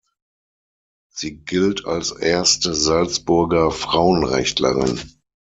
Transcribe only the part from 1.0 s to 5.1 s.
Sie gilt als erste Salzburger Frauenrechtlerin.